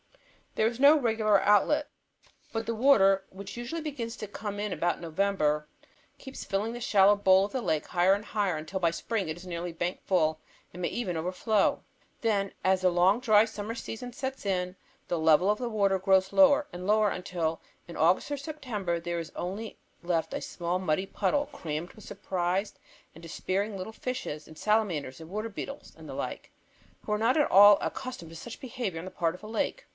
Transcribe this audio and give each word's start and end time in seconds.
There 0.55 0.67
is 0.67 0.79
no 0.81 0.97
regular 0.99 1.39
outlet, 1.43 1.87
but 2.51 2.65
the 2.65 2.75
water 2.75 3.23
which 3.29 3.55
usually 3.55 3.81
begins 3.81 4.17
to 4.17 4.27
come 4.27 4.59
in 4.59 4.73
about 4.73 4.99
November 4.99 5.67
keeps 6.17 6.43
filling 6.43 6.73
the 6.73 6.81
shallow 6.81 7.15
bowl 7.15 7.45
of 7.45 7.53
the 7.53 7.61
lake 7.61 7.85
higher 7.85 8.13
and 8.15 8.25
higher 8.25 8.57
until 8.57 8.79
by 8.79 8.91
spring 8.91 9.29
it 9.29 9.37
is 9.37 9.45
nearly 9.47 9.71
bank 9.71 10.01
full 10.01 10.41
and 10.73 10.81
may 10.81 10.89
even 10.89 11.15
overflow. 11.15 11.83
Then 12.19 12.51
as 12.65 12.81
the 12.81 12.89
long 12.89 13.21
dry 13.21 13.45
summer 13.45 13.75
season 13.75 14.11
sets 14.11 14.45
in, 14.45 14.75
the 15.07 15.19
level 15.19 15.49
of 15.49 15.59
the 15.59 15.69
water 15.69 15.99
grows 15.99 16.33
lower 16.33 16.67
and 16.73 16.85
lower 16.87 17.09
until 17.11 17.61
in 17.87 17.95
August 17.95 18.29
or 18.31 18.37
September 18.37 18.99
there 18.99 19.19
is 19.19 19.31
only 19.37 19.77
left 20.03 20.33
a 20.33 20.41
small 20.41 20.79
muddy 20.79 21.05
puddle 21.05 21.45
crammed 21.53 21.93
with 21.93 22.03
surprised 22.05 22.77
and 23.13 23.21
despairing 23.21 23.77
little 23.77 23.93
fishes 23.93 24.47
and 24.49 24.57
salamanders 24.57 25.21
and 25.21 25.29
water 25.29 25.47
beetles 25.49 25.93
and 25.95 26.09
the 26.09 26.15
like, 26.15 26.51
who 27.03 27.13
are 27.13 27.19
not 27.19 27.37
at 27.37 27.49
all 27.49 27.77
accustomed 27.79 28.31
to 28.31 28.35
such 28.35 28.59
behavior 28.59 28.99
on 28.99 29.05
the 29.05 29.11
part 29.11 29.35
of 29.35 29.43
a 29.43 29.47
lake. 29.47 29.85